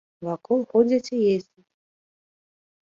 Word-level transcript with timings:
Вакол 0.27 0.59
ходзяць 0.71 1.13
і 1.19 1.21
ездзяць. 1.35 1.69